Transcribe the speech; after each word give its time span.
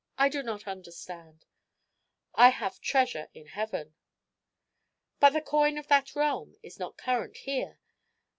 "I 0.17 0.29
do 0.29 0.41
not 0.41 0.67
understand." 0.67 1.45
"I 2.33 2.49
have 2.49 2.81
treasure 2.81 3.29
in 3.35 3.45
heaven." 3.45 3.93
"But 5.19 5.33
the 5.33 5.41
coin 5.43 5.77
of 5.77 5.89
that 5.89 6.15
realm 6.15 6.55
is 6.63 6.79
not 6.79 6.97
current 6.97 7.37
here? 7.37 7.79